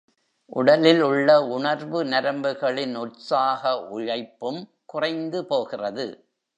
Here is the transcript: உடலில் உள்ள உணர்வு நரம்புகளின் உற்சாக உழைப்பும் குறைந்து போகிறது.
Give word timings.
உடலில் 0.51 1.01
உள்ள 1.01 1.43
உணர்வு 1.47 1.99
நரம்புகளின் 2.05 2.95
உற்சாக 2.95 3.79
உழைப்பும் 3.89 4.61
குறைந்து 4.85 5.45
போகிறது. 5.45 6.07